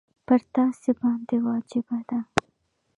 [0.25, 2.19] پر تاسي باندي واجبه ده.